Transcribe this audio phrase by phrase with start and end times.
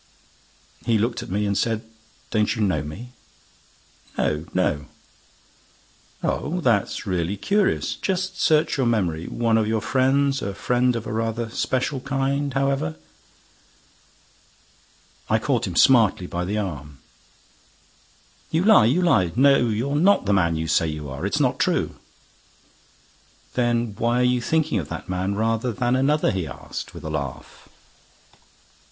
[0.83, 1.83] He looked at me and said:
[2.31, 3.09] "Don't you know me?"
[4.17, 4.87] "No—no!"
[6.23, 7.93] "Oh, that's really curious!
[7.97, 12.95] Just search your memory—one of your friends—a friend of a rather special kind—however—"
[15.29, 16.97] I caught him smartly by the arm:
[18.49, 18.85] "You lie!
[18.85, 19.31] You lie!
[19.35, 21.97] No, you're not the man you say you are—it's not true."
[23.53, 27.11] "Then why are you thinking of that man rather than another?" he asked, with a
[27.11, 27.69] laugh.